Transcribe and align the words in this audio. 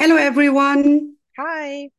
Hello 0.00 0.16
everyone! 0.16 1.14
Hi. 1.36 1.90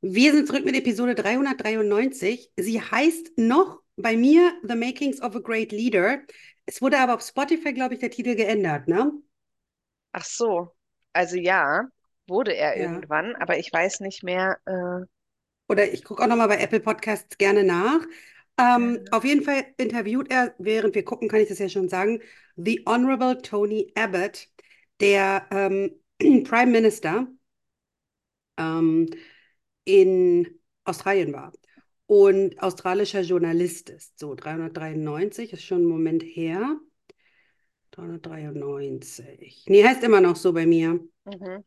Wir 0.00 0.32
sind 0.32 0.46
zurück 0.48 0.64
mit 0.64 0.76
Episode 0.76 1.14
393. 1.14 2.52
Sie 2.56 2.80
heißt 2.80 3.32
noch 3.38 3.80
bei 3.96 4.16
mir 4.16 4.52
The 4.62 4.74
Makings 4.74 5.20
of 5.22 5.34
a 5.36 5.40
Great 5.40 5.72
Leader. 5.72 6.20
Es 6.66 6.80
wurde 6.82 6.98
aber 6.98 7.14
auf 7.14 7.22
Spotify, 7.22 7.72
glaube 7.72 7.94
ich, 7.94 8.00
der 8.00 8.10
Titel 8.10 8.34
geändert, 8.34 8.88
ne? 8.88 9.12
Ach 10.12 10.24
so. 10.24 10.74
Also 11.12 11.36
ja, 11.36 11.88
wurde 12.26 12.54
er 12.56 12.76
Ja. 12.76 12.78
irgendwann, 12.78 13.34
aber 13.36 13.58
ich 13.58 13.72
weiß 13.72 14.00
nicht 14.00 14.22
mehr. 14.22 14.58
Äh, 14.66 15.04
Oder 15.68 15.92
ich 15.92 16.04
gucke 16.04 16.22
auch 16.22 16.26
nochmal 16.28 16.48
bei 16.48 16.58
Apple 16.58 16.80
Podcasts 16.80 17.38
gerne 17.38 17.64
nach. 17.64 18.00
Ähm, 18.58 19.06
äh, 19.06 19.10
auf 19.10 19.24
jeden 19.24 19.42
Fall 19.44 19.64
interviewt 19.78 20.30
er, 20.30 20.54
während 20.58 20.94
wir 20.94 21.04
gucken, 21.04 21.28
kann 21.28 21.40
ich 21.40 21.48
das 21.48 21.58
ja 21.58 21.68
schon 21.68 21.88
sagen, 21.88 22.20
The 22.56 22.82
Honorable 22.86 23.40
Tony 23.42 23.92
Abbott, 23.96 24.48
der 25.00 25.46
ähm, 25.50 25.92
Prime 26.44 26.72
Minister 26.72 27.26
ähm, 28.56 29.08
in 29.84 30.48
Australien 30.84 31.32
war 31.32 31.52
und 32.06 32.60
australischer 32.62 33.22
Journalist 33.22 33.90
ist. 33.90 34.18
So, 34.18 34.34
393 34.34 35.52
ist 35.52 35.64
schon 35.64 35.82
ein 35.82 35.86
Moment 35.86 36.22
her. 36.22 36.78
393. 37.92 39.64
Nee, 39.68 39.84
heißt 39.84 40.02
immer 40.04 40.20
noch 40.20 40.36
so 40.36 40.52
bei 40.52 40.66
mir. 40.66 41.00
mhm. 41.26 41.62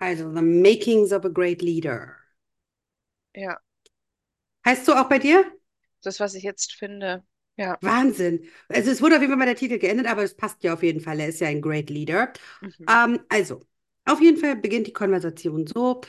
Also, 0.00 0.32
The 0.32 0.40
Makings 0.40 1.12
of 1.12 1.24
a 1.24 1.28
Great 1.28 1.60
Leader. 1.60 2.16
Ja, 3.34 3.60
Heißt 4.66 4.84
so 4.86 4.94
auch 4.94 5.08
bei 5.08 5.18
dir? 5.18 5.44
das, 6.02 6.20
was 6.20 6.34
ich 6.34 6.44
jetzt 6.44 6.74
finde. 6.74 7.24
Ja. 7.56 7.78
Wahnsinn. 7.80 8.44
Also, 8.68 8.90
es 8.90 9.02
wurde 9.02 9.16
auf 9.16 9.20
jeden 9.20 9.30
Fall 9.32 9.38
mal 9.38 9.46
der 9.46 9.56
Titel 9.56 9.78
geändert, 9.78 10.06
aber 10.06 10.22
es 10.22 10.34
passt 10.36 10.62
ja 10.64 10.74
auf 10.74 10.82
jeden 10.82 11.00
Fall. 11.00 11.20
Er 11.20 11.28
ist 11.28 11.40
ja 11.40 11.48
ein 11.48 11.60
Great 11.60 11.90
Leader. 11.90 12.32
Mhm. 12.62 12.86
Ähm, 12.88 13.20
also, 13.28 13.60
auf 14.06 14.20
jeden 14.20 14.38
Fall 14.38 14.56
beginnt 14.56 14.86
die 14.86 14.92
Konversation 14.92 15.66
so. 15.66 16.00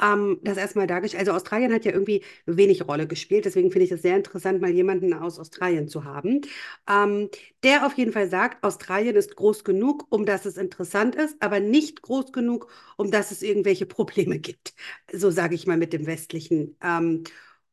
Ähm, 0.00 0.38
das 0.44 0.56
erstmal 0.58 0.86
dargestellt. 0.86 1.20
Also 1.22 1.32
Australien 1.32 1.72
hat 1.74 1.84
ja 1.84 1.92
irgendwie 1.92 2.24
wenig 2.46 2.86
Rolle 2.88 3.06
gespielt, 3.08 3.44
deswegen 3.44 3.70
finde 3.72 3.84
ich 3.86 3.92
es 3.92 4.02
sehr 4.02 4.16
interessant, 4.16 4.60
mal 4.62 4.70
jemanden 4.70 5.12
aus 5.12 5.38
Australien 5.40 5.88
zu 5.88 6.04
haben, 6.04 6.40
ähm, 6.88 7.28
der 7.64 7.84
auf 7.86 7.94
jeden 7.98 8.12
Fall 8.12 8.28
sagt, 8.30 8.64
Australien 8.64 9.16
ist 9.16 9.36
groß 9.36 9.64
genug, 9.64 10.06
um 10.10 10.24
dass 10.24 10.46
es 10.46 10.56
interessant 10.56 11.16
ist, 11.16 11.36
aber 11.42 11.60
nicht 11.60 12.02
groß 12.02 12.32
genug, 12.32 12.70
um 12.96 13.10
dass 13.10 13.32
es 13.32 13.42
irgendwelche 13.42 13.86
Probleme 13.86 14.38
gibt. 14.38 14.74
So 15.12 15.30
sage 15.30 15.54
ich 15.56 15.66
mal 15.66 15.76
mit 15.76 15.92
dem 15.92 16.06
Westlichen. 16.06 16.76
Ähm, 16.82 17.24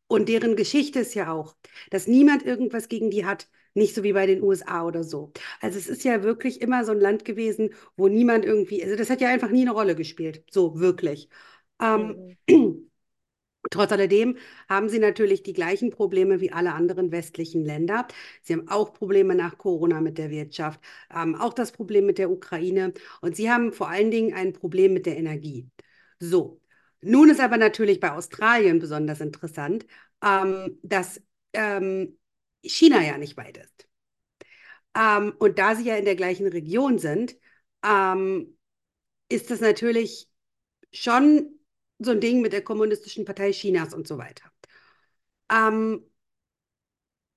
und 0.08 0.30
deren 0.30 0.56
Geschichte 0.56 1.00
ist 1.00 1.14
ja 1.16 1.32
auch, 1.32 1.56
dass 1.92 2.08
niemand 2.08 2.44
irgendwas 2.46 2.88
gegen 2.90 3.10
die 3.12 3.26
hat, 3.26 3.50
nicht 3.74 3.96
so 3.96 4.04
wie 4.04 4.14
bei 4.14 4.26
den 4.26 4.42
USA 4.44 4.86
oder 4.86 5.04
so. 5.04 5.32
Also 5.62 5.78
es 5.78 5.88
ist 5.88 6.04
ja 6.04 6.24
wirklich 6.24 6.62
immer 6.62 6.86
so 6.86 6.92
ein 6.94 7.00
Land 7.00 7.26
gewesen, 7.26 7.72
wo 7.98 8.08
niemand 8.08 8.46
irgendwie, 8.46 8.84
also 8.84 8.96
das 8.96 9.10
hat 9.10 9.22
ja 9.22 9.30
einfach 9.30 9.50
nie 9.50 9.62
eine 9.64 9.72
Rolle 9.72 9.96
gespielt, 9.96 10.44
so 10.52 10.80
wirklich. 10.80 11.30
Ähm, 11.82 12.16
Mhm. 12.48 12.86
Trotz 13.72 13.92
alledem 13.92 14.38
haben 14.70 14.90
sie 14.90 15.00
natürlich 15.00 15.42
die 15.44 15.54
gleichen 15.54 15.90
Probleme 15.90 16.40
wie 16.40 16.52
alle 16.52 16.74
anderen 16.74 17.12
westlichen 17.12 17.66
Länder. 17.66 18.08
Sie 18.44 18.54
haben 18.54 18.68
auch 18.70 18.94
Probleme 18.94 19.34
nach 19.36 19.58
Corona 19.58 20.02
mit 20.02 20.18
der 20.20 20.30
Wirtschaft, 20.30 20.80
haben 21.10 21.36
auch 21.36 21.54
das 21.54 21.72
Problem 21.72 22.06
mit 22.06 22.20
der 22.20 22.30
Ukraine 22.30 22.94
und 23.22 23.36
sie 23.36 23.50
haben 23.52 23.74
vor 23.74 23.90
allen 23.90 24.12
Dingen 24.12 24.34
ein 24.36 24.54
Problem 24.54 24.94
mit 24.94 25.06
der 25.08 25.18
Energie. 25.18 25.68
So, 26.20 26.62
nun 27.06 27.30
ist 27.30 27.40
aber 27.40 27.58
natürlich 27.58 28.00
bei 28.00 28.12
Australien 28.12 28.80
besonders 28.80 29.22
interessant, 29.22 29.86
ähm, 30.24 30.80
dass 30.84 31.22
ähm, 31.54 32.18
China 32.64 33.02
ja 33.04 33.18
nicht 33.18 33.38
weit 33.38 33.58
ist. 33.58 33.88
Ähm, 34.96 35.34
und 35.40 35.60
da 35.60 35.76
sie 35.76 35.86
ja 35.86 35.96
in 35.98 36.06
der 36.06 36.16
gleichen 36.16 36.48
Region 36.48 37.00
sind, 37.00 37.38
ähm, 37.84 38.58
ist 39.30 39.52
das 39.52 39.60
natürlich 39.62 40.30
schon 40.94 41.60
so 42.00 42.12
ein 42.12 42.22
Ding 42.22 42.42
mit 42.42 42.54
der 42.54 42.64
Kommunistischen 42.64 43.26
Partei 43.26 43.52
Chinas 43.52 43.94
und 43.94 44.08
so 44.08 44.18
weiter. 44.18 44.52
Ähm, 45.52 46.06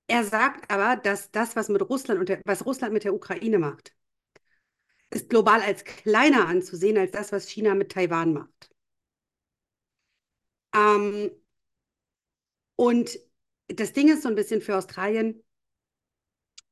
er 0.07 0.23
sagt 0.23 0.71
aber, 0.71 0.95
dass 0.97 1.31
das, 1.31 1.55
was 1.55 1.69
mit 1.69 1.87
Russland 1.89 2.19
und 2.19 2.29
der, 2.29 2.41
was 2.45 2.65
Russland 2.65 2.93
mit 2.93 3.03
der 3.03 3.13
Ukraine 3.13 3.59
macht, 3.59 3.93
ist 5.11 5.29
global 5.29 5.61
als 5.61 5.83
kleiner 5.83 6.47
anzusehen 6.47 6.97
als 6.97 7.11
das, 7.11 7.31
was 7.31 7.47
China 7.49 7.75
mit 7.75 7.91
Taiwan 7.91 8.33
macht. 8.33 8.69
Ähm, 10.73 11.31
und 12.75 13.19
das 13.67 13.93
Ding 13.93 14.07
ist 14.09 14.23
so 14.23 14.29
ein 14.29 14.35
bisschen 14.35 14.61
für 14.61 14.75
Australien, 14.77 15.43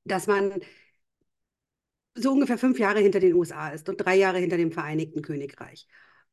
dass 0.05 0.27
man 0.27 0.53
so 2.15 2.31
ungefähr 2.31 2.57
fünf 2.57 2.79
Jahre 2.79 2.99
hinter 2.99 3.19
den 3.19 3.33
USA 3.33 3.69
ist 3.69 3.87
und 3.89 3.97
drei 3.97 4.15
Jahre 4.15 4.39
hinter 4.39 4.57
dem 4.57 4.71
Vereinigten 4.71 5.21
Königreich. 5.21 5.87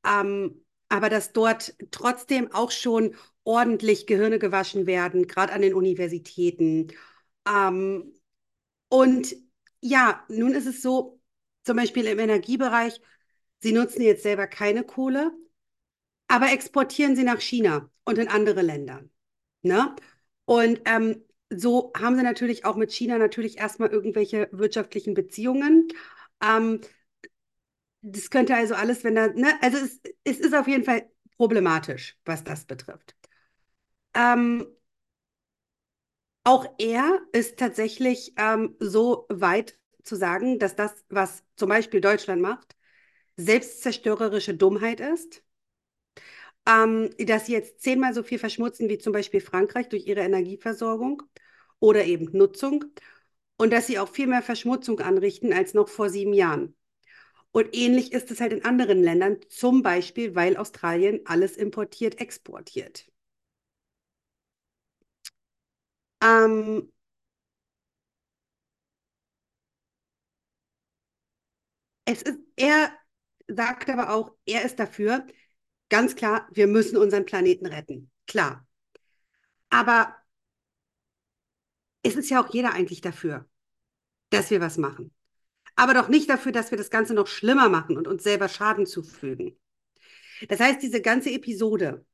Ähm, 0.06 0.64
aber 0.88 1.08
dass 1.10 1.32
dort 1.32 1.75
trotzdem 1.91 2.52
auch 2.52 2.70
schon 2.70 3.14
ordentlich 3.44 4.06
Gehirne 4.06 4.38
gewaschen 4.38 4.86
werden, 4.86 5.26
gerade 5.26 5.52
an 5.52 5.62
den 5.62 5.75
Universitäten. 5.75 6.88
Ähm, 7.48 8.14
und 8.88 9.36
ja, 9.81 10.25
nun 10.28 10.54
ist 10.54 10.66
es 10.66 10.82
so, 10.82 11.20
zum 11.64 11.76
Beispiel 11.76 12.06
im 12.06 12.19
Energiebereich, 12.19 13.00
sie 13.60 13.72
nutzen 13.72 14.02
jetzt 14.02 14.22
selber 14.22 14.46
keine 14.46 14.84
Kohle, 14.84 15.32
aber 16.29 16.53
exportieren 16.53 17.17
sie 17.17 17.25
nach 17.25 17.41
China 17.41 17.91
und 18.05 18.19
in 18.19 18.29
andere 18.29 18.62
Länder. 18.62 19.03
Ne? 19.62 19.95
Und 20.47 20.81
ähm, 20.87 21.25
so 21.51 21.93
haben 21.97 22.17
sie 22.17 22.23
natürlich 22.23 22.65
auch 22.65 22.77
mit 22.77 22.93
China 22.93 23.19
natürlich 23.19 23.59
erstmal 23.59 23.91
irgendwelche 23.91 24.49
wirtschaftlichen 24.53 25.15
Beziehungen. 25.15 25.89
Ähm, 26.43 26.81
das 28.03 28.31
könnte 28.31 28.55
also 28.55 28.75
alles, 28.75 29.03
wenn 29.05 29.15
da, 29.15 29.29
ne? 29.29 29.55
Also 29.62 29.79
es, 29.79 30.01
es 30.25 30.39
ist 30.41 30.55
auf 30.55 30.69
jeden 30.69 30.85
Fall 30.85 31.11
problematisch, 31.37 32.19
was 32.25 32.45
das 32.45 32.67
betrifft. 32.67 33.17
Ähm, 34.15 34.67
auch 36.45 36.67
er 36.79 37.21
ist 37.33 37.59
tatsächlich 37.59 38.33
ähm, 38.37 38.77
so 38.79 39.27
weit 39.31 39.79
zu 40.03 40.17
sagen, 40.17 40.59
dass 40.59 40.77
das, 40.77 40.93
was 41.09 41.43
zum 41.56 41.69
Beispiel 41.71 42.01
Deutschland 42.01 42.43
macht, 42.43 42.77
selbstzerstörerische 43.39 44.56
Dummheit 44.56 45.01
ist. 45.01 45.44
Ähm, 46.66 47.10
dass 47.19 47.47
sie 47.47 47.52
jetzt 47.52 47.82
zehnmal 47.82 48.14
so 48.14 48.22
viel 48.22 48.38
verschmutzen 48.38 48.88
wie 48.88 48.98
zum 48.98 49.12
Beispiel 49.12 49.41
Frankreich 49.41 49.88
durch 49.88 50.06
ihre 50.06 50.20
Energieversorgung 50.20 51.22
oder 51.78 52.04
eben 52.04 52.30
Nutzung 52.36 52.84
und 53.56 53.72
dass 53.72 53.86
sie 53.86 53.98
auch 53.98 54.08
viel 54.08 54.26
mehr 54.26 54.42
Verschmutzung 54.42 55.00
anrichten 55.00 55.52
als 55.52 55.75
noch 55.75 55.88
vor 55.88 56.10
sieben 56.10 56.32
Jahren. 56.34 56.75
Und 57.52 57.75
ähnlich 57.76 58.12
ist 58.12 58.30
es 58.30 58.41
halt 58.41 58.52
in 58.52 58.64
anderen 58.64 59.02
Ländern, 59.02 59.38
zum 59.48 59.82
Beispiel, 59.82 60.34
weil 60.36 60.56
Australien 60.58 61.20
alles 61.26 61.56
importiert, 61.56 62.20
exportiert. 62.20 63.06
Ähm, 66.20 66.88
es 72.04 72.22
ist, 72.22 72.38
er 72.56 72.91
sagt 73.48 73.88
aber 73.91 74.10
auch, 74.14 74.32
er 74.46 74.62
ist 74.64 74.78
dafür, 74.78 75.26
ganz 75.89 76.17
klar, 76.17 76.49
wir 76.53 76.67
müssen 76.67 76.97
unseren 76.97 77.25
Planeten 77.25 77.67
retten. 77.67 78.11
Klar. 78.27 78.67
Aber 79.71 80.15
es 82.03 82.17
ist 82.17 82.31
ja 82.31 82.43
auch 82.43 82.53
jeder 82.53 82.72
eigentlich 82.72 83.00
dafür, 83.00 83.49
dass 84.31 84.50
wir 84.50 84.61
was 84.61 84.78
machen. 84.78 85.12
Aber 85.77 85.94
doch 85.94 86.09
nicht 86.09 86.28
dafür, 86.31 86.53
dass 86.53 86.71
wir 86.71 86.78
das 86.78 86.91
Ganze 86.91 87.15
noch 87.15 87.27
schlimmer 87.27 87.69
machen 87.69 87.97
und 87.97 88.06
uns 88.06 88.23
selber 88.23 88.49
Schaden 88.49 88.87
zufügen. 88.87 89.59
Das 90.49 90.61
heißt, 90.61 90.83
diese 90.83 91.00
ganze 91.00 91.31
Episode 91.31 92.05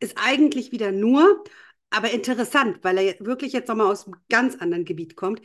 ist 0.00 0.16
eigentlich 0.16 0.72
wieder 0.72 0.92
nur, 0.92 1.42
aber 1.90 2.10
interessant, 2.10 2.78
weil 2.82 2.98
er 2.98 3.16
wirklich 3.20 3.52
jetzt 3.52 3.68
nochmal 3.68 3.90
aus 3.90 4.06
einem 4.06 4.16
ganz 4.28 4.56
anderen 4.56 4.84
Gebiet 4.84 5.16
kommt, 5.16 5.40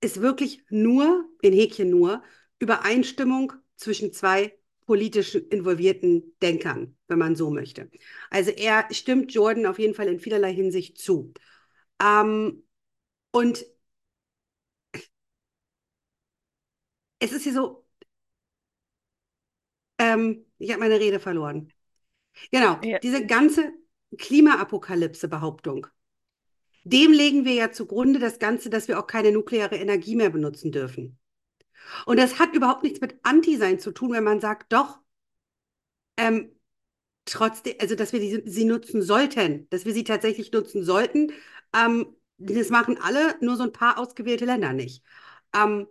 ist 0.00 0.20
wirklich 0.20 0.64
nur, 0.68 1.24
in 1.40 1.52
Häkchen 1.52 1.88
nur, 1.88 2.22
Übereinstimmung 2.58 3.52
zwischen 3.76 4.12
zwei 4.12 4.58
politisch 4.86 5.34
involvierten 5.34 6.34
Denkern, 6.42 6.96
wenn 7.08 7.18
man 7.18 7.36
so 7.36 7.50
möchte. 7.50 7.90
Also 8.30 8.50
er 8.50 8.86
stimmt 8.92 9.32
Jordan 9.32 9.66
auf 9.66 9.78
jeden 9.78 9.94
Fall 9.94 10.08
in 10.08 10.20
vielerlei 10.20 10.52
Hinsicht 10.54 10.98
zu. 10.98 11.32
Ähm, 12.02 12.64
und 13.32 13.66
es 17.18 17.32
ist 17.32 17.42
hier 17.44 17.52
so, 17.54 17.84
ähm, 19.98 20.44
ich 20.58 20.70
habe 20.70 20.80
meine 20.80 21.00
Rede 21.00 21.20
verloren. 21.20 21.72
Genau, 22.52 22.80
Ja, 22.82 22.98
diese 23.00 23.26
ganze 23.26 23.72
Klimaapokalypse-Behauptung, 24.18 25.86
dem 26.84 27.12
legen 27.12 27.44
wir 27.44 27.54
ja 27.54 27.72
zugrunde 27.72 28.18
das 28.18 28.38
Ganze, 28.38 28.70
dass 28.70 28.88
wir 28.88 28.98
auch 28.98 29.06
keine 29.06 29.32
nukleare 29.32 29.76
Energie 29.76 30.16
mehr 30.16 30.30
benutzen 30.30 30.72
dürfen. 30.72 31.18
Und 32.06 32.18
das 32.18 32.38
hat 32.38 32.54
überhaupt 32.54 32.82
nichts 32.82 33.00
mit 33.00 33.16
Anti-Sein 33.22 33.78
zu 33.78 33.92
tun, 33.92 34.12
wenn 34.12 34.24
man 34.24 34.40
sagt, 34.40 34.72
doch, 34.72 34.98
ähm, 36.16 36.50
trotzdem, 37.24 37.74
also 37.80 37.94
dass 37.94 38.12
wir 38.12 38.20
die, 38.20 38.42
sie 38.50 38.64
nutzen 38.64 39.02
sollten, 39.02 39.68
dass 39.70 39.84
wir 39.84 39.94
sie 39.94 40.04
tatsächlich 40.04 40.52
nutzen 40.52 40.84
sollten. 40.84 41.32
Ähm, 41.74 42.16
das 42.38 42.70
machen 42.70 42.98
alle, 43.00 43.36
nur 43.40 43.56
so 43.56 43.64
ein 43.64 43.72
paar 43.72 43.98
ausgewählte 43.98 44.44
Länder 44.44 44.72
nicht. 44.72 45.04
Ähm, 45.54 45.86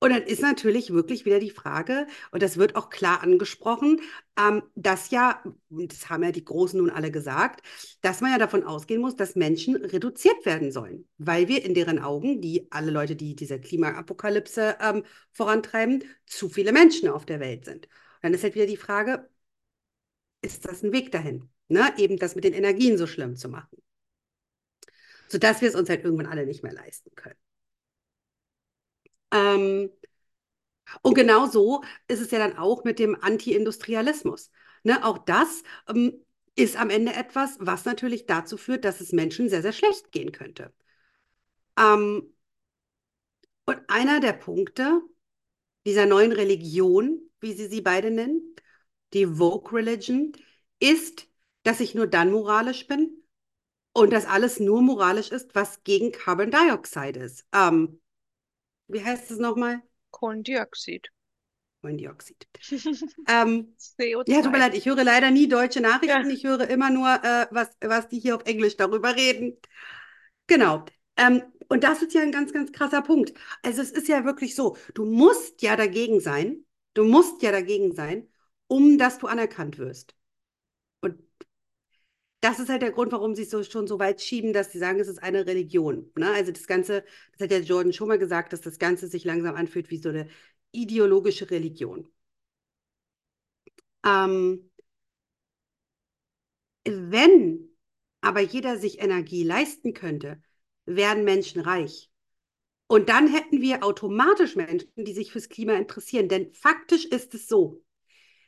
Und 0.00 0.10
dann 0.10 0.22
ist 0.22 0.42
natürlich 0.42 0.92
wirklich 0.92 1.24
wieder 1.24 1.40
die 1.40 1.50
Frage, 1.50 2.06
und 2.30 2.40
das 2.42 2.56
wird 2.56 2.76
auch 2.76 2.88
klar 2.88 3.22
angesprochen, 3.22 4.00
ähm, 4.38 4.62
dass 4.76 5.10
ja, 5.10 5.42
das 5.70 6.08
haben 6.08 6.22
ja 6.22 6.30
die 6.30 6.44
Großen 6.44 6.78
nun 6.78 6.90
alle 6.90 7.10
gesagt, 7.10 7.66
dass 8.00 8.20
man 8.20 8.30
ja 8.30 8.38
davon 8.38 8.62
ausgehen 8.62 9.00
muss, 9.00 9.16
dass 9.16 9.34
Menschen 9.34 9.74
reduziert 9.76 10.46
werden 10.46 10.70
sollen, 10.70 11.08
weil 11.18 11.48
wir 11.48 11.64
in 11.64 11.74
deren 11.74 11.98
Augen, 11.98 12.40
die 12.40 12.70
alle 12.70 12.92
Leute, 12.92 13.16
die 13.16 13.34
diese 13.34 13.60
Klimaapokalypse 13.60 14.76
ähm, 14.80 15.04
vorantreiben, 15.32 16.04
zu 16.26 16.48
viele 16.48 16.72
Menschen 16.72 17.08
auf 17.08 17.26
der 17.26 17.40
Welt 17.40 17.64
sind. 17.64 17.86
Und 17.86 17.90
dann 18.22 18.34
ist 18.34 18.44
halt 18.44 18.54
wieder 18.54 18.66
die 18.66 18.76
Frage, 18.76 19.28
ist 20.42 20.64
das 20.64 20.82
ein 20.82 20.92
Weg 20.92 21.10
dahin? 21.12 21.48
Ne? 21.68 21.92
Eben 21.98 22.18
das 22.18 22.34
mit 22.34 22.44
den 22.44 22.54
Energien 22.54 22.98
so 22.98 23.06
schlimm 23.06 23.36
zu 23.36 23.48
machen. 23.48 23.78
Sodass 25.28 25.60
wir 25.60 25.68
es 25.68 25.74
uns 25.74 25.88
halt 25.88 26.04
irgendwann 26.04 26.26
alle 26.26 26.46
nicht 26.46 26.62
mehr 26.62 26.72
leisten 26.72 27.14
können. 27.14 27.36
Ähm, 29.32 29.90
und 31.02 31.14
genau 31.14 31.46
so 31.46 31.82
ist 32.06 32.20
es 32.20 32.30
ja 32.30 32.38
dann 32.38 32.56
auch 32.56 32.84
mit 32.84 32.98
dem 32.98 33.16
Anti-Industrialismus. 33.20 34.50
Ne, 34.84 35.04
auch 35.04 35.18
das 35.18 35.62
ähm, 35.88 36.24
ist 36.54 36.76
am 36.76 36.90
Ende 36.90 37.12
etwas, 37.14 37.56
was 37.60 37.84
natürlich 37.84 38.26
dazu 38.26 38.56
führt, 38.56 38.84
dass 38.84 39.00
es 39.00 39.12
Menschen 39.12 39.48
sehr, 39.48 39.62
sehr 39.62 39.72
schlecht 39.72 40.12
gehen 40.12 40.32
könnte. 40.32 40.72
Ähm, 41.78 42.34
und 43.66 43.78
einer 43.88 44.20
der 44.20 44.32
Punkte 44.32 45.02
dieser 45.86 46.06
neuen 46.06 46.32
Religion, 46.32 47.20
wie 47.40 47.52
sie 47.52 47.66
sie 47.66 47.80
beide 47.82 48.10
nennen, 48.10 48.56
die 49.12 49.26
Vogue 49.26 49.72
Religion, 49.72 50.32
ist, 50.80 51.28
dass 51.64 51.80
ich 51.80 51.94
nur 51.94 52.06
dann 52.06 52.30
moralisch 52.32 52.86
bin 52.86 53.22
und 53.92 54.12
dass 54.12 54.26
alles 54.26 54.60
nur 54.60 54.82
moralisch 54.82 55.30
ist, 55.30 55.54
was 55.54 55.82
gegen 55.84 56.12
Carbon 56.12 56.50
Dioxide 56.50 57.20
ist. 57.20 57.46
Ähm, 57.52 58.00
wie 58.88 59.04
heißt 59.04 59.30
es 59.30 59.38
nochmal? 59.38 59.82
Kohlendioxid. 60.10 61.08
Kohlendioxid. 61.80 62.48
ähm, 63.28 63.74
CO2. 63.76 64.32
ja, 64.32 64.42
tut 64.42 64.52
mir 64.52 64.58
leid, 64.58 64.74
ich 64.74 64.86
höre 64.86 65.04
leider 65.04 65.30
nie 65.30 65.48
deutsche 65.48 65.80
Nachrichten. 65.80 66.28
Ja. 66.28 66.34
Ich 66.34 66.44
höre 66.44 66.68
immer 66.68 66.90
nur, 66.90 67.08
äh, 67.22 67.46
was, 67.50 67.70
was 67.80 68.08
die 68.08 68.18
hier 68.18 68.36
auf 68.36 68.44
Englisch 68.46 68.76
darüber 68.76 69.14
reden. 69.14 69.56
Genau. 70.46 70.84
Ähm, 71.16 71.42
und 71.68 71.84
das 71.84 72.02
ist 72.02 72.14
ja 72.14 72.22
ein 72.22 72.32
ganz, 72.32 72.52
ganz 72.52 72.72
krasser 72.72 73.02
Punkt. 73.02 73.34
Also 73.62 73.82
es 73.82 73.90
ist 73.90 74.08
ja 74.08 74.24
wirklich 74.24 74.54
so, 74.54 74.76
du 74.94 75.04
musst 75.04 75.62
ja 75.62 75.76
dagegen 75.76 76.20
sein, 76.20 76.64
du 76.94 77.04
musst 77.04 77.42
ja 77.42 77.52
dagegen 77.52 77.94
sein, 77.94 78.28
um 78.66 78.98
dass 78.98 79.18
du 79.18 79.26
anerkannt 79.26 79.78
wirst. 79.78 80.14
Das 82.40 82.60
ist 82.60 82.68
halt 82.68 82.82
der 82.82 82.92
Grund, 82.92 83.10
warum 83.12 83.34
sie 83.34 83.42
es 83.42 83.50
so, 83.50 83.62
schon 83.64 83.86
so 83.88 83.98
weit 83.98 84.20
schieben, 84.20 84.52
dass 84.52 84.70
sie 84.72 84.78
sagen, 84.78 85.00
es 85.00 85.08
ist 85.08 85.22
eine 85.22 85.46
Religion. 85.46 86.10
Ne? 86.16 86.30
Also 86.32 86.52
das 86.52 86.66
Ganze, 86.68 87.04
das 87.32 87.44
hat 87.44 87.50
ja 87.50 87.58
Jordan 87.58 87.92
schon 87.92 88.08
mal 88.08 88.18
gesagt, 88.18 88.52
dass 88.52 88.60
das 88.60 88.78
Ganze 88.78 89.08
sich 89.08 89.24
langsam 89.24 89.56
anfühlt 89.56 89.90
wie 89.90 89.98
so 89.98 90.08
eine 90.10 90.28
ideologische 90.72 91.50
Religion. 91.50 92.08
Ähm, 94.04 94.70
wenn 96.84 97.68
aber 98.20 98.40
jeder 98.40 98.78
sich 98.78 99.00
Energie 99.00 99.44
leisten 99.44 99.94
könnte, 99.94 100.42
werden 100.86 101.24
Menschen 101.24 101.60
reich. 101.60 102.10
Und 102.86 103.08
dann 103.10 103.28
hätten 103.28 103.60
wir 103.60 103.84
automatisch 103.84 104.56
Menschen, 104.56 104.90
die 104.96 105.12
sich 105.12 105.30
fürs 105.30 105.48
Klima 105.48 105.74
interessieren. 105.74 106.28
Denn 106.28 106.52
faktisch 106.54 107.04
ist 107.04 107.34
es 107.34 107.46
so, 107.46 107.84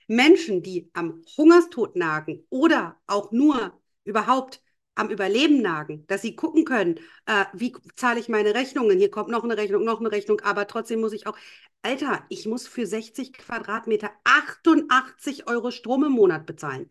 Menschen, 0.08 0.62
die 0.62 0.90
am 0.94 1.22
Hungerstod 1.36 1.94
nagen 1.94 2.44
oder 2.48 3.00
auch 3.06 3.30
nur 3.32 3.79
überhaupt 4.04 4.62
am 4.94 5.10
Überleben 5.10 5.62
nagen, 5.62 6.06
dass 6.08 6.22
sie 6.22 6.36
gucken 6.36 6.64
können, 6.64 6.98
äh, 7.26 7.46
wie 7.54 7.74
zahle 7.96 8.20
ich 8.20 8.28
meine 8.28 8.54
Rechnungen? 8.54 8.98
Hier 8.98 9.10
kommt 9.10 9.30
noch 9.30 9.44
eine 9.44 9.56
Rechnung, 9.56 9.84
noch 9.84 10.00
eine 10.00 10.12
Rechnung, 10.12 10.40
aber 10.40 10.66
trotzdem 10.66 11.00
muss 11.00 11.12
ich 11.12 11.26
auch, 11.26 11.36
Alter, 11.82 12.24
ich 12.28 12.46
muss 12.46 12.66
für 12.68 12.86
60 12.86 13.32
Quadratmeter 13.32 14.10
88 14.24 15.48
Euro 15.48 15.70
Strom 15.70 16.04
im 16.04 16.12
Monat 16.12 16.46
bezahlen. 16.46 16.90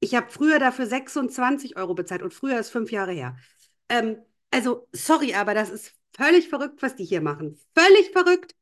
Ich 0.00 0.14
habe 0.14 0.30
früher 0.30 0.58
dafür 0.58 0.86
26 0.86 1.76
Euro 1.76 1.94
bezahlt 1.94 2.22
und 2.22 2.34
früher 2.34 2.58
ist 2.58 2.70
fünf 2.70 2.90
Jahre 2.92 3.12
her. 3.12 3.36
Ähm, 3.88 4.18
also, 4.50 4.88
sorry, 4.92 5.34
aber 5.34 5.54
das 5.54 5.70
ist 5.70 5.94
völlig 6.16 6.48
verrückt, 6.48 6.82
was 6.82 6.96
die 6.96 7.04
hier 7.04 7.20
machen. 7.20 7.58
Völlig 7.74 8.10
verrückt. 8.12 8.54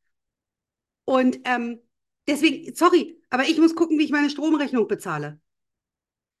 Und 1.05 1.39
ähm, 1.45 1.81
deswegen, 2.27 2.73
sorry, 2.75 3.21
aber 3.29 3.43
ich 3.43 3.57
muss 3.57 3.75
gucken, 3.75 3.99
wie 3.99 4.05
ich 4.05 4.11
meine 4.11 4.29
Stromrechnung 4.29 4.87
bezahle. 4.87 5.39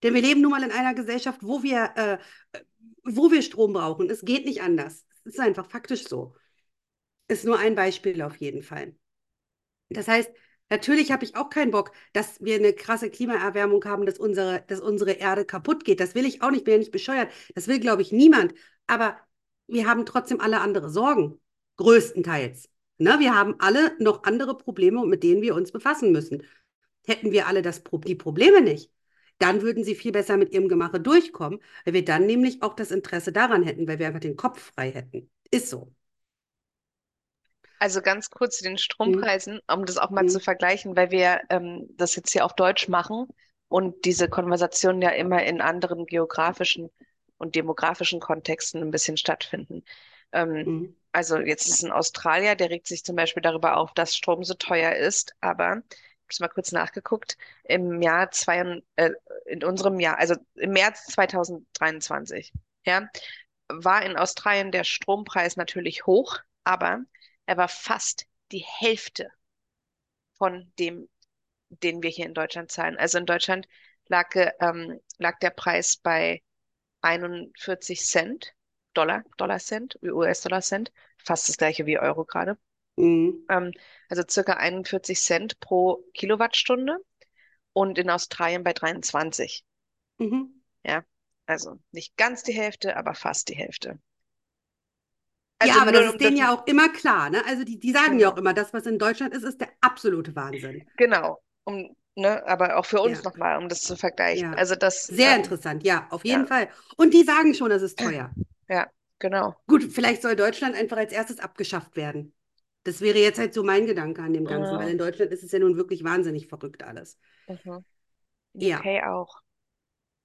Denn 0.05 0.13
wir 0.13 0.21
leben 0.21 0.41
nun 0.41 0.51
mal 0.51 0.61
in 0.61 0.69
einer 0.69 0.93
Gesellschaft, 0.93 1.39
wo 1.41 1.63
wir, 1.63 1.91
äh, 1.95 2.59
wo 3.05 3.31
wir 3.31 3.41
Strom 3.41 3.73
brauchen. 3.73 4.07
Es 4.07 4.21
geht 4.21 4.45
nicht 4.45 4.61
anders. 4.61 5.03
Es 5.23 5.33
ist 5.33 5.39
einfach 5.39 5.67
faktisch 5.67 6.07
so. 6.07 6.35
Ist 7.27 7.43
nur 7.43 7.57
ein 7.57 7.73
Beispiel 7.73 8.21
auf 8.21 8.35
jeden 8.35 8.61
Fall. 8.61 8.95
Das 9.89 10.07
heißt, 10.07 10.29
natürlich 10.69 11.11
habe 11.11 11.25
ich 11.25 11.35
auch 11.35 11.49
keinen 11.49 11.71
Bock, 11.71 11.91
dass 12.13 12.39
wir 12.39 12.53
eine 12.53 12.73
krasse 12.73 13.09
Klimaerwärmung 13.09 13.83
haben, 13.85 14.05
dass 14.05 14.19
unsere, 14.19 14.63
dass 14.67 14.79
unsere 14.79 15.13
Erde 15.13 15.43
kaputt 15.43 15.83
geht. 15.83 15.99
Das 15.99 16.13
will 16.13 16.27
ich 16.27 16.43
auch 16.43 16.51
nicht, 16.51 16.65
bin 16.65 16.73
ja 16.73 16.77
nicht 16.77 16.91
bescheuert. 16.91 17.31
Das 17.55 17.67
will, 17.67 17.79
glaube 17.79 18.03
ich, 18.03 18.11
niemand. 18.11 18.53
Aber 18.85 19.17
wir 19.65 19.87
haben 19.87 20.05
trotzdem 20.05 20.39
alle 20.39 20.61
andere 20.61 20.91
Sorgen, 20.91 21.41
größtenteils. 21.77 22.69
Ne? 22.99 23.15
Wir 23.17 23.33
haben 23.33 23.55
alle 23.57 23.95
noch 23.97 24.23
andere 24.23 24.55
Probleme, 24.55 25.03
mit 25.07 25.23
denen 25.23 25.41
wir 25.41 25.55
uns 25.55 25.71
befassen 25.71 26.11
müssen. 26.11 26.43
Hätten 27.07 27.31
wir 27.31 27.47
alle 27.47 27.63
das, 27.63 27.81
die 28.05 28.13
Probleme 28.13 28.61
nicht, 28.61 28.91
dann 29.39 29.61
würden 29.61 29.83
sie 29.83 29.95
viel 29.95 30.11
besser 30.11 30.37
mit 30.37 30.53
ihrem 30.53 30.67
Gemache 30.69 30.99
durchkommen, 30.99 31.59
weil 31.85 31.93
wir 31.93 32.05
dann 32.05 32.25
nämlich 32.25 32.61
auch 32.63 32.75
das 32.75 32.91
Interesse 32.91 33.31
daran 33.31 33.63
hätten, 33.63 33.87
weil 33.87 33.99
wir 33.99 34.07
einfach 34.07 34.19
den 34.21 34.35
Kopf 34.37 34.71
frei 34.75 34.91
hätten. 34.91 35.29
Ist 35.51 35.69
so. 35.69 35.93
Also 37.79 38.01
ganz 38.01 38.29
kurz 38.29 38.57
zu 38.57 38.63
den 38.63 38.77
Strompreisen, 38.77 39.59
um 39.71 39.85
das 39.85 39.97
auch 39.97 40.09
mal 40.09 40.25
Mhm. 40.25 40.27
zu 40.27 40.39
vergleichen, 40.39 40.95
weil 40.95 41.11
wir 41.11 41.41
ähm, 41.49 41.87
das 41.97 42.15
jetzt 42.15 42.31
hier 42.31 42.45
auf 42.45 42.53
Deutsch 42.55 42.87
machen 42.87 43.27
und 43.67 44.05
diese 44.05 44.29
Konversationen 44.29 45.01
ja 45.01 45.09
immer 45.09 45.43
in 45.43 45.61
anderen 45.61 46.05
geografischen 46.05 46.89
und 47.37 47.55
demografischen 47.55 48.19
Kontexten 48.21 48.81
ein 48.81 48.91
bisschen 48.91 49.17
stattfinden. 49.17 49.83
Ähm, 50.31 50.71
Mhm. 50.71 50.95
also 51.11 51.37
jetzt 51.37 51.67
ist 51.67 51.83
ein 51.83 51.91
Australier, 51.91 52.55
der 52.55 52.69
regt 52.69 52.87
sich 52.87 53.03
zum 53.03 53.15
Beispiel 53.15 53.41
darüber 53.43 53.77
auf, 53.77 53.93
dass 53.93 54.15
Strom 54.15 54.43
so 54.43 54.53
teuer 54.53 54.93
ist, 54.95 55.35
aber 55.41 55.81
ich 56.29 56.39
habe 56.39 56.49
mal 56.49 56.53
kurz 56.53 56.71
nachgeguckt, 56.71 57.37
im 57.63 58.01
Jahr 58.01 58.31
zwei, 58.31 58.81
äh, 58.95 59.11
in 59.45 59.63
unserem 59.63 59.99
Jahr, 59.99 60.17
also 60.17 60.35
im 60.55 60.71
März 60.71 61.05
2023, 61.07 62.53
ja, 62.85 63.07
war 63.67 64.03
in 64.03 64.17
Australien 64.17 64.71
der 64.71 64.83
Strompreis 64.83 65.55
natürlich 65.57 66.05
hoch, 66.05 66.39
aber 66.63 67.01
er 67.45 67.57
war 67.57 67.67
fast 67.67 68.27
die 68.51 68.65
Hälfte 68.65 69.29
von 70.37 70.71
dem, 70.79 71.09
den 71.69 72.03
wir 72.03 72.09
hier 72.09 72.25
in 72.25 72.33
Deutschland 72.33 72.71
zahlen. 72.71 72.97
Also 72.97 73.17
in 73.17 73.25
Deutschland 73.25 73.67
lag, 74.07 74.33
äh, 74.35 74.51
ähm, 74.59 74.99
lag 75.17 75.39
der 75.39 75.49
Preis 75.51 75.97
bei 75.97 76.43
41 77.01 78.05
Cent, 78.05 78.53
Dollar, 78.93 79.23
Dollar 79.37 79.59
Cent, 79.59 79.99
US-Dollar 80.01 80.61
Cent, 80.61 80.91
fast 81.23 81.49
das 81.49 81.57
gleiche 81.57 81.85
wie 81.85 81.99
Euro 81.99 82.25
gerade. 82.25 82.57
Mhm. 82.97 83.45
Ähm, 83.49 83.71
also 84.09 84.21
circa 84.29 84.53
41 84.53 85.19
Cent 85.19 85.59
pro 85.59 86.03
Kilowattstunde 86.13 86.99
und 87.73 87.97
in 87.99 88.09
Australien 88.09 88.63
bei 88.63 88.73
23. 88.73 89.65
Mhm. 90.19 90.55
Ja, 90.85 91.03
also 91.47 91.79
nicht 91.91 92.15
ganz 92.15 92.43
die 92.43 92.53
Hälfte, 92.53 92.95
aber 92.95 93.13
fast 93.13 93.49
die 93.49 93.57
Hälfte. 93.57 93.99
Ja, 95.61 95.75
Also 95.75 95.81
aber 95.81 95.91
nur 95.91 96.03
das 96.03 96.07
ist 96.07 96.21
denen 96.21 96.37
ja 96.37 96.53
auch 96.53 96.65
immer 96.67 96.87
klar, 96.89 97.29
ne? 97.29 97.43
Also 97.45 97.63
die, 97.65 97.77
die 97.79 97.91
sagen 97.91 98.19
ja 98.19 98.27
Genau. 98.27 98.31
auch 98.31 98.37
immer, 98.37 98.53
das, 98.53 98.73
was 98.73 98.85
in 98.85 98.99
Deutschland 98.99 99.33
ist, 99.33 99.43
ist 99.43 99.59
der 99.61 99.69
absolute 99.81 100.35
Wahnsinn. 100.35 100.87
Genau, 100.97 101.41
um, 101.65 101.95
ne, 102.15 102.45
aber 102.47 102.77
auch 102.77 102.85
für 102.85 103.01
uns 103.01 103.21
Ja. 103.21 103.23
nochmal, 103.23 103.57
um 103.57 103.69
das 103.69 103.81
zu 103.81 103.95
vergleichen. 103.95 104.47
Ja. 104.47 104.55
Also 104.55 104.75
das, 104.75 105.09
Sehr 105.09 105.35
ähm, 105.35 105.37
interessant, 105.37 105.83
ja, 105.83 106.07
auf 106.11 106.25
jeden 106.25 106.45
ja. 106.45 106.47
Fall. 106.47 106.69
Und 106.97 107.13
die 107.13 107.23
sagen 107.23 107.53
schon, 107.53 107.69
das 107.69 107.81
ist 107.81 107.99
teuer. 107.99 108.35
ja, 108.67 108.91
genau. 109.19 109.55
Gut, 109.67 109.83
vielleicht 109.83 110.21
soll 110.23 110.35
Deutschland 110.35 110.75
einfach 110.75 110.97
als 110.97 111.11
erstes 111.13 111.39
abgeschafft 111.39 111.95
werden. 111.95 112.33
Das 112.85 113.01
wäre 113.01 113.19
jetzt 113.19 113.39
halt 113.39 113.53
so 113.53 113.63
mein 113.63 113.85
Gedanke 113.87 114.21
an 114.23 114.33
dem 114.33 114.47
Ganzen, 114.47 114.71
Ja. 114.73 114.79
weil 114.79 114.89
in 114.91 114.97
Deutschland 114.97 115.31
ist 115.33 115.43
es 115.43 115.51
ja 115.51 115.59
nun 115.59 115.75
wirklich 115.77 116.03
wahnsinnig 116.05 116.47
verrückt 116.47 116.83
alles. 116.83 117.19
Mhm. 117.47 117.83
Ja. 118.53 118.79
UK 118.79 119.01
auch. 119.03 119.41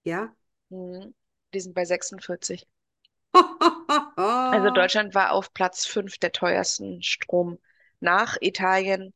Ja? 0.04 0.34
Mhm. 0.70 1.14
Die 1.54 1.60
sind 1.60 1.74
bei 1.74 1.84
46. 1.84 2.66
Also 4.52 4.70
Deutschland 4.70 5.14
war 5.16 5.32
auf 5.32 5.52
Platz 5.54 5.86
5 5.86 6.18
der 6.18 6.30
teuersten 6.32 7.02
Strom 7.02 7.58
nach 7.98 8.36
Italien, 8.40 9.12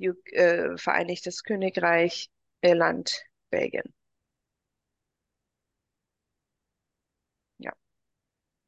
U 0.00 0.14
äh, 0.32 0.76
Vereinigtes 0.78 1.44
Königreich, 1.44 2.30
Irland, 2.62 3.24
Belgien. 3.50 3.94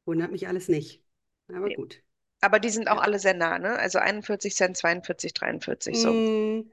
Wundert 0.05 0.31
mich 0.33 0.47
alles 0.47 0.67
nicht. 0.67 1.01
Aber 1.47 1.69
Nee. 1.69 1.75
gut. 1.75 2.03
Aber 2.41 2.59
die 2.59 2.69
sind 2.69 2.89
auch 2.89 2.99
Ja. 2.99 3.01
alle 3.01 3.19
sehr 3.19 3.33
nah, 3.33 3.59
ne? 3.59 3.77
Also 3.79 3.99
41 3.99 4.55
Cent, 4.55 4.75
42, 4.77 5.33
43, 5.33 6.01
so. 6.01 6.17
Mm. 6.17 6.71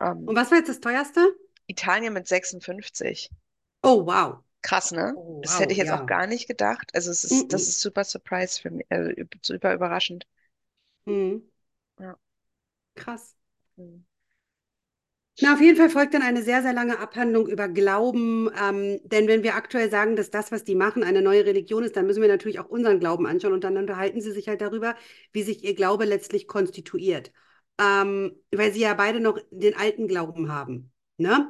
Ähm, 0.00 0.20
Und 0.24 0.34
was 0.36 0.50
war 0.50 0.56
jetzt 0.58 0.68
das 0.70 0.80
teuerste? 0.80 1.20
Italien 1.68 2.12
mit 2.12 2.28
56. 2.28 3.30
Oh, 3.82 4.02
wow. 4.06 4.42
Krass, 4.62 4.90
ne? 4.92 5.16
Oh, 5.16 5.42
Das 5.42 5.58
hätte 5.58 5.72
wow, 5.72 5.72
ich 5.72 5.78
jetzt 5.78 5.90
ja. 5.90 5.92
auch 5.92 6.06
gar 6.06 6.26
nicht 6.26 6.46
gedacht. 6.48 6.90
Also 6.94 7.10
es 7.10 7.24
ist, 7.24 7.52
das 7.52 7.62
Mm-mm. 7.62 7.68
ist 7.68 7.80
super 7.80 8.04
Surprise 8.04 8.60
für 8.60 8.70
mich, 8.70 8.86
äh, 8.90 9.24
super 9.42 9.74
überraschend. 9.74 10.26
Mhm. 11.06 11.42
Ja. 11.98 12.16
Krass. 12.94 13.34
Hm. 13.76 14.04
Na, 15.42 15.54
auf 15.54 15.60
jeden 15.60 15.76
Fall 15.78 15.88
folgt 15.88 16.12
dann 16.12 16.20
eine 16.22 16.42
sehr, 16.42 16.60
sehr 16.62 16.74
lange 16.74 16.98
Abhandlung 16.98 17.48
über 17.48 17.66
Glauben. 17.68 18.50
Ähm, 18.60 19.00
denn 19.04 19.26
wenn 19.26 19.42
wir 19.42 19.54
aktuell 19.54 19.90
sagen, 19.90 20.14
dass 20.14 20.30
das, 20.30 20.52
was 20.52 20.64
die 20.64 20.74
machen, 20.74 21.02
eine 21.02 21.22
neue 21.22 21.46
Religion 21.46 21.82
ist, 21.82 21.96
dann 21.96 22.06
müssen 22.06 22.20
wir 22.20 22.28
natürlich 22.28 22.58
auch 22.58 22.68
unseren 22.68 23.00
Glauben 23.00 23.26
anschauen. 23.26 23.54
Und 23.54 23.64
dann 23.64 23.78
unterhalten 23.78 24.20
sie 24.20 24.32
sich 24.32 24.48
halt 24.48 24.60
darüber, 24.60 24.94
wie 25.32 25.42
sich 25.42 25.64
ihr 25.64 25.74
Glaube 25.74 26.04
letztlich 26.04 26.46
konstituiert. 26.46 27.32
Ähm, 27.80 28.36
weil 28.54 28.72
sie 28.72 28.80
ja 28.80 28.92
beide 28.92 29.20
noch 29.20 29.38
den 29.50 29.74
alten 29.76 30.08
Glauben 30.08 30.52
haben. 30.52 30.92
Ne? 31.16 31.48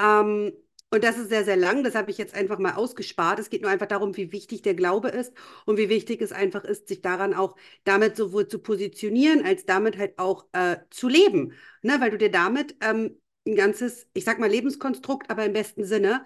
Ähm, 0.00 0.52
und 0.90 1.02
das 1.02 1.18
ist 1.18 1.28
sehr, 1.28 1.44
sehr 1.44 1.56
lang. 1.56 1.82
Das 1.82 1.96
habe 1.96 2.12
ich 2.12 2.18
jetzt 2.18 2.36
einfach 2.36 2.60
mal 2.60 2.74
ausgespart. 2.74 3.40
Es 3.40 3.50
geht 3.50 3.62
nur 3.62 3.70
einfach 3.72 3.88
darum, 3.88 4.16
wie 4.16 4.30
wichtig 4.30 4.62
der 4.62 4.74
Glaube 4.74 5.08
ist 5.08 5.32
und 5.66 5.76
wie 5.76 5.88
wichtig 5.88 6.22
es 6.22 6.30
einfach 6.30 6.62
ist, 6.62 6.86
sich 6.86 7.02
daran 7.02 7.34
auch 7.34 7.56
damit 7.82 8.16
sowohl 8.16 8.46
zu 8.46 8.60
positionieren, 8.60 9.44
als 9.44 9.64
damit 9.66 9.98
halt 9.98 10.20
auch 10.20 10.46
äh, 10.52 10.76
zu 10.90 11.08
leben. 11.08 11.52
Ne? 11.82 11.96
Weil 11.98 12.12
du 12.12 12.18
dir 12.18 12.30
damit 12.30 12.76
ähm, 12.80 13.18
ein 13.46 13.56
ganzes, 13.56 14.06
ich 14.14 14.24
sag 14.24 14.38
mal, 14.38 14.50
Lebenskonstrukt, 14.50 15.30
aber 15.30 15.44
im 15.44 15.52
besten 15.52 15.84
Sinne 15.84 16.24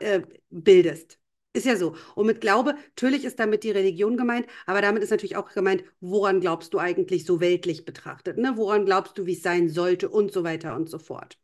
äh, 0.00 0.22
bildest. 0.50 1.18
Ist 1.52 1.66
ja 1.66 1.76
so. 1.76 1.94
Und 2.16 2.26
mit 2.26 2.40
Glaube, 2.40 2.74
natürlich 2.74 3.24
ist 3.24 3.38
damit 3.38 3.62
die 3.62 3.70
Religion 3.70 4.16
gemeint, 4.16 4.46
aber 4.66 4.80
damit 4.82 5.02
ist 5.04 5.10
natürlich 5.10 5.36
auch 5.36 5.52
gemeint, 5.52 5.84
woran 6.00 6.40
glaubst 6.40 6.74
du 6.74 6.78
eigentlich 6.78 7.24
so 7.24 7.40
weltlich 7.40 7.84
betrachtet? 7.84 8.38
Ne? 8.38 8.56
Woran 8.56 8.86
glaubst 8.86 9.16
du, 9.18 9.26
wie 9.26 9.34
es 9.34 9.42
sein 9.42 9.68
sollte 9.68 10.08
und 10.08 10.32
so 10.32 10.42
weiter 10.42 10.74
und 10.74 10.88
so 10.90 10.98
fort. 10.98 11.38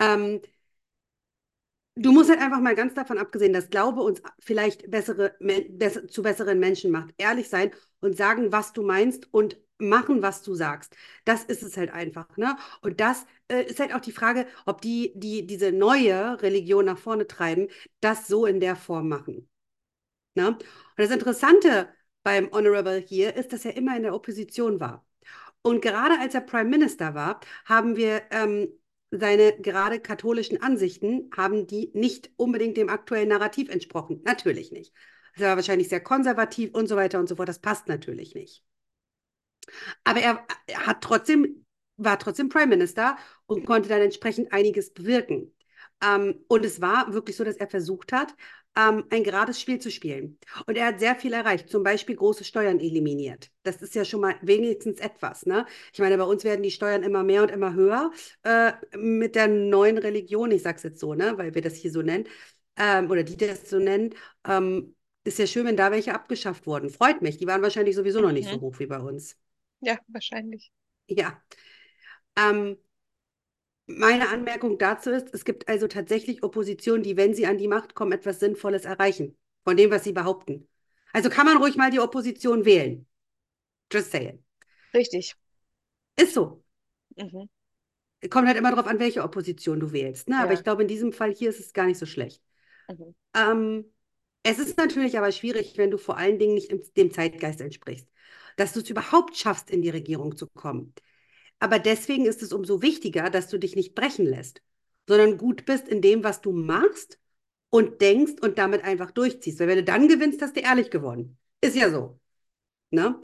Ähm, 0.00 0.40
du 1.96 2.12
musst 2.12 2.30
halt 2.30 2.40
einfach 2.40 2.60
mal 2.60 2.74
ganz 2.74 2.94
davon 2.94 3.18
abgesehen, 3.18 3.52
dass 3.52 3.70
Glaube 3.70 4.00
uns 4.02 4.22
vielleicht 4.40 4.90
bessere, 4.90 5.34
besser, 5.70 6.08
zu 6.08 6.22
besseren 6.22 6.58
Menschen 6.58 6.90
macht. 6.90 7.14
Ehrlich 7.18 7.48
sein 7.48 7.70
und 8.00 8.16
sagen, 8.16 8.52
was 8.52 8.72
du 8.72 8.82
meinst 8.82 9.32
und 9.32 9.58
machen, 9.78 10.22
was 10.22 10.42
du 10.42 10.54
sagst. 10.54 10.96
Das 11.24 11.44
ist 11.44 11.62
es 11.62 11.76
halt 11.76 11.90
einfach. 11.92 12.36
Ne? 12.36 12.56
Und 12.82 13.00
das 13.00 13.26
äh, 13.48 13.62
ist 13.64 13.80
halt 13.80 13.94
auch 13.94 14.00
die 14.00 14.12
Frage, 14.12 14.46
ob 14.66 14.80
die, 14.80 15.12
die 15.14 15.46
diese 15.46 15.72
neue 15.72 16.40
Religion 16.42 16.84
nach 16.84 16.98
vorne 16.98 17.26
treiben, 17.26 17.68
das 18.00 18.26
so 18.26 18.46
in 18.46 18.60
der 18.60 18.76
Form 18.76 19.08
machen. 19.08 19.48
Ne? 20.34 20.48
Und 20.48 20.64
das 20.96 21.10
Interessante 21.10 21.88
beim 22.22 22.50
Honorable 22.52 22.98
hier 22.98 23.36
ist, 23.36 23.52
dass 23.52 23.64
er 23.64 23.76
immer 23.76 23.96
in 23.96 24.02
der 24.02 24.14
Opposition 24.14 24.80
war. 24.80 25.04
Und 25.62 25.82
gerade 25.82 26.18
als 26.20 26.34
er 26.34 26.40
Prime 26.42 26.70
Minister 26.70 27.14
war, 27.14 27.40
haben 27.64 27.96
wir 27.96 28.22
ähm, 28.30 28.68
seine 29.10 29.52
gerade 29.60 30.00
katholischen 30.00 30.62
Ansichten, 30.62 31.30
haben 31.36 31.66
die 31.66 31.90
nicht 31.94 32.30
unbedingt 32.36 32.76
dem 32.76 32.88
aktuellen 32.88 33.28
Narrativ 33.28 33.70
entsprochen. 33.70 34.20
Natürlich 34.24 34.72
nicht. 34.72 34.92
Er 35.34 35.50
war 35.50 35.56
wahrscheinlich 35.56 35.88
sehr 35.88 36.00
konservativ 36.00 36.74
und 36.74 36.88
so 36.88 36.96
weiter 36.96 37.18
und 37.18 37.28
so 37.28 37.36
fort. 37.36 37.48
Das 37.48 37.60
passt 37.60 37.88
natürlich 37.88 38.34
nicht. 38.34 38.64
Aber 40.04 40.20
er, 40.20 40.44
er 40.66 40.86
hat 40.86 41.00
trotzdem, 41.00 41.64
war 41.96 42.18
trotzdem 42.18 42.48
Prime 42.48 42.68
Minister 42.68 43.16
und 43.46 43.66
konnte 43.66 43.88
dann 43.88 44.02
entsprechend 44.02 44.52
einiges 44.52 44.92
bewirken. 44.92 45.52
Ähm, 46.02 46.44
und 46.48 46.64
es 46.64 46.80
war 46.80 47.12
wirklich 47.12 47.36
so, 47.36 47.44
dass 47.44 47.56
er 47.56 47.68
versucht 47.68 48.12
hat, 48.12 48.34
ähm, 48.76 49.04
ein 49.10 49.24
gerades 49.24 49.60
Spiel 49.60 49.80
zu 49.80 49.90
spielen. 49.90 50.38
Und 50.66 50.76
er 50.76 50.86
hat 50.86 51.00
sehr 51.00 51.16
viel 51.16 51.32
erreicht, 51.32 51.68
zum 51.68 51.82
Beispiel 51.82 52.14
große 52.16 52.44
Steuern 52.44 52.78
eliminiert. 52.78 53.50
Das 53.64 53.82
ist 53.82 53.94
ja 53.94 54.04
schon 54.04 54.20
mal 54.20 54.36
wenigstens 54.42 55.00
etwas. 55.00 55.46
Ne? 55.46 55.66
Ich 55.92 55.98
meine, 55.98 56.16
bei 56.16 56.24
uns 56.24 56.44
werden 56.44 56.62
die 56.62 56.70
Steuern 56.70 57.02
immer 57.02 57.24
mehr 57.24 57.42
und 57.42 57.50
immer 57.50 57.74
höher 57.74 58.12
äh, 58.44 58.72
mit 58.96 59.34
der 59.34 59.48
neuen 59.48 59.98
Religion, 59.98 60.50
ich 60.50 60.62
sage 60.62 60.76
es 60.76 60.82
jetzt 60.84 61.00
so, 61.00 61.14
ne? 61.14 61.36
weil 61.36 61.54
wir 61.54 61.62
das 61.62 61.74
hier 61.74 61.90
so 61.90 62.02
nennen, 62.02 62.28
ähm, 62.76 63.10
oder 63.10 63.24
die 63.24 63.36
das 63.36 63.68
so 63.68 63.78
nennen. 63.78 64.14
Ähm, 64.46 64.94
ist 65.24 65.38
ja 65.38 65.46
schön, 65.46 65.66
wenn 65.66 65.76
da 65.76 65.90
welche 65.90 66.14
abgeschafft 66.14 66.66
wurden. 66.66 66.88
Freut 66.88 67.20
mich. 67.20 67.36
Die 67.36 67.46
waren 67.46 67.60
wahrscheinlich 67.62 67.96
sowieso 67.96 68.20
noch 68.20 68.32
nicht 68.32 68.48
so 68.48 68.56
mhm. 68.56 68.60
hoch 68.60 68.78
wie 68.78 68.86
bei 68.86 68.98
uns. 68.98 69.36
Ja, 69.80 69.98
wahrscheinlich. 70.08 70.70
Ja. 71.06 71.40
Ähm, 72.36 72.76
meine 73.86 74.28
Anmerkung 74.28 74.78
dazu 74.78 75.10
ist, 75.10 75.32
es 75.32 75.44
gibt 75.44 75.68
also 75.68 75.88
tatsächlich 75.88 76.42
Oppositionen, 76.42 77.02
die, 77.02 77.16
wenn 77.16 77.34
sie 77.34 77.46
an 77.46 77.58
die 77.58 77.68
Macht 77.68 77.94
kommen, 77.94 78.12
etwas 78.12 78.40
Sinnvolles 78.40 78.84
erreichen. 78.84 79.36
Von 79.64 79.76
dem, 79.76 79.90
was 79.90 80.04
sie 80.04 80.12
behaupten. 80.12 80.68
Also 81.12 81.30
kann 81.30 81.46
man 81.46 81.56
ruhig 81.56 81.76
mal 81.76 81.90
die 81.90 82.00
Opposition 82.00 82.64
wählen. 82.64 83.06
Just 83.92 84.12
saying. 84.12 84.44
Richtig. 84.94 85.34
Ist 86.16 86.34
so. 86.34 86.62
Mhm. 87.16 87.48
Kommt 88.30 88.48
halt 88.48 88.58
immer 88.58 88.70
darauf 88.70 88.86
an, 88.86 88.98
welche 88.98 89.22
Opposition 89.22 89.80
du 89.80 89.92
wählst. 89.92 90.28
Ne? 90.28 90.36
Ja. 90.36 90.42
Aber 90.42 90.52
ich 90.52 90.64
glaube, 90.64 90.82
in 90.82 90.88
diesem 90.88 91.12
Fall 91.12 91.32
hier 91.32 91.50
ist 91.50 91.60
es 91.60 91.72
gar 91.72 91.86
nicht 91.86 91.98
so 91.98 92.06
schlecht. 92.06 92.42
Mhm. 92.88 93.14
Ähm, 93.34 93.92
es 94.42 94.58
ist 94.58 94.76
natürlich 94.76 95.16
aber 95.16 95.32
schwierig, 95.32 95.78
wenn 95.78 95.90
du 95.90 95.98
vor 95.98 96.16
allen 96.16 96.38
Dingen 96.38 96.54
nicht 96.54 96.70
dem 96.96 97.10
Zeitgeist 97.12 97.60
entsprichst 97.60 98.08
dass 98.58 98.72
du 98.72 98.80
es 98.80 98.90
überhaupt 98.90 99.36
schaffst, 99.36 99.70
in 99.70 99.82
die 99.82 99.90
Regierung 99.90 100.36
zu 100.36 100.46
kommen. 100.48 100.94
Aber 101.60 101.78
deswegen 101.78 102.26
ist 102.26 102.42
es 102.42 102.52
umso 102.52 102.82
wichtiger, 102.82 103.30
dass 103.30 103.48
du 103.48 103.58
dich 103.58 103.76
nicht 103.76 103.94
brechen 103.94 104.26
lässt, 104.26 104.62
sondern 105.08 105.38
gut 105.38 105.64
bist 105.64 105.88
in 105.88 106.02
dem, 106.02 106.24
was 106.24 106.40
du 106.40 106.52
machst 106.52 107.18
und 107.70 108.00
denkst 108.00 108.34
und 108.42 108.58
damit 108.58 108.84
einfach 108.84 109.10
durchziehst. 109.10 109.60
Weil 109.60 109.68
wenn 109.68 109.78
du 109.78 109.84
dann 109.84 110.08
gewinnst, 110.08 110.42
hast 110.42 110.56
du 110.56 110.60
ehrlich 110.60 110.90
gewonnen. 110.90 111.38
Ist 111.60 111.76
ja 111.76 111.90
so. 111.90 112.20
Ne? 112.90 113.20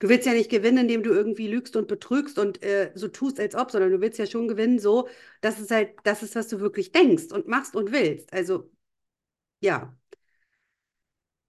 Du 0.00 0.08
willst 0.08 0.26
ja 0.26 0.32
nicht 0.32 0.50
gewinnen, 0.50 0.78
indem 0.78 1.02
du 1.02 1.10
irgendwie 1.12 1.48
lügst 1.48 1.76
und 1.76 1.88
betrügst 1.88 2.38
und 2.38 2.62
äh, 2.62 2.92
so 2.94 3.08
tust, 3.08 3.40
als 3.40 3.54
ob, 3.54 3.70
sondern 3.70 3.90
du 3.92 4.00
willst 4.00 4.18
ja 4.18 4.26
schon 4.26 4.48
gewinnen, 4.48 4.78
so, 4.78 5.08
dass 5.42 5.60
es 5.60 5.70
halt 5.70 5.94
das 6.04 6.22
ist, 6.22 6.36
was 6.36 6.48
du 6.48 6.60
wirklich 6.60 6.92
denkst 6.92 7.32
und 7.32 7.48
machst 7.48 7.76
und 7.76 7.92
willst. 7.92 8.32
Also, 8.32 8.70
ja. 9.60 9.96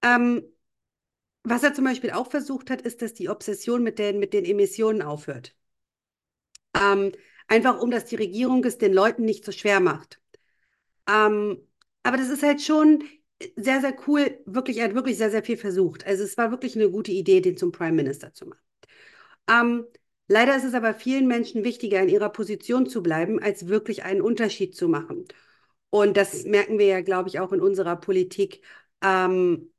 Ähm, 0.02 0.51
was 1.44 1.62
er 1.62 1.74
zum 1.74 1.84
Beispiel 1.84 2.10
auch 2.12 2.30
versucht 2.30 2.70
hat, 2.70 2.82
ist, 2.82 3.02
dass 3.02 3.14
die 3.14 3.28
Obsession 3.28 3.82
mit 3.82 3.98
den, 3.98 4.18
mit 4.18 4.32
den 4.32 4.44
Emissionen 4.44 5.02
aufhört. 5.02 5.54
Ähm, 6.74 7.12
einfach 7.48 7.80
um, 7.80 7.90
dass 7.90 8.04
die 8.06 8.16
Regierung 8.16 8.64
es 8.64 8.78
den 8.78 8.92
Leuten 8.92 9.24
nicht 9.24 9.44
so 9.44 9.52
schwer 9.52 9.80
macht. 9.80 10.20
Ähm, 11.08 11.58
aber 12.02 12.16
das 12.16 12.28
ist 12.28 12.42
halt 12.42 12.62
schon 12.62 13.02
sehr, 13.56 13.80
sehr 13.80 13.94
cool. 14.06 14.38
Wirklich, 14.46 14.78
er 14.78 14.84
hat 14.86 14.94
wirklich 14.94 15.18
sehr, 15.18 15.30
sehr 15.30 15.42
viel 15.42 15.56
versucht. 15.56 16.06
Also 16.06 16.24
es 16.24 16.36
war 16.36 16.50
wirklich 16.50 16.76
eine 16.76 16.90
gute 16.90 17.12
Idee, 17.12 17.40
den 17.40 17.56
zum 17.56 17.72
Prime 17.72 17.92
Minister 17.92 18.32
zu 18.32 18.46
machen. 18.46 18.60
Ähm, 19.48 19.86
leider 20.28 20.56
ist 20.56 20.64
es 20.64 20.74
aber 20.74 20.94
vielen 20.94 21.26
Menschen 21.26 21.64
wichtiger, 21.64 22.00
in 22.02 22.08
ihrer 22.08 22.30
Position 22.30 22.86
zu 22.86 23.02
bleiben, 23.02 23.40
als 23.42 23.68
wirklich 23.68 24.04
einen 24.04 24.22
Unterschied 24.22 24.76
zu 24.76 24.88
machen. 24.88 25.26
Und 25.90 26.16
das 26.16 26.44
merken 26.44 26.78
wir 26.78 26.86
ja, 26.86 27.00
glaube 27.02 27.28
ich, 27.28 27.40
auch 27.40 27.52
in 27.52 27.60
unserer 27.60 27.96
Politik. 27.96 28.64
Ähm, 29.02 29.72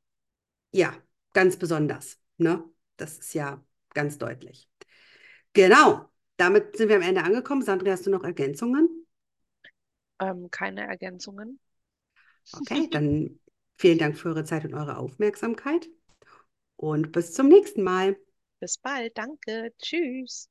ja, 0.72 0.94
ganz 1.34 1.58
besonders. 1.58 2.18
Ne? 2.38 2.64
Das 2.96 3.18
ist 3.18 3.34
ja 3.34 3.62
ganz 3.92 4.18
deutlich. 4.18 4.70
Genau, 5.52 6.08
damit 6.36 6.76
sind 6.76 6.88
wir 6.88 6.96
am 6.96 7.02
Ende 7.02 7.22
angekommen. 7.22 7.62
Sandra, 7.62 7.92
hast 7.92 8.06
du 8.06 8.10
noch 8.10 8.24
Ergänzungen? 8.24 9.06
Ähm, 10.20 10.50
keine 10.50 10.86
Ergänzungen. 10.86 11.60
Okay, 12.52 12.88
dann 12.90 13.40
vielen 13.76 13.98
Dank 13.98 14.16
für 14.16 14.28
eure 14.28 14.44
Zeit 14.44 14.64
und 14.64 14.74
eure 14.74 14.98
Aufmerksamkeit 14.98 15.88
und 16.76 17.12
bis 17.12 17.32
zum 17.32 17.48
nächsten 17.48 17.82
Mal. 17.82 18.16
Bis 18.60 18.78
bald, 18.78 19.16
danke. 19.16 19.72
Tschüss. 19.80 20.48